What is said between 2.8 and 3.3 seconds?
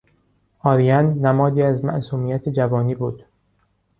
بود.